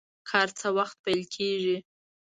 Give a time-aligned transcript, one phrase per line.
[0.29, 1.77] کار څه وخت پیل کیږي؟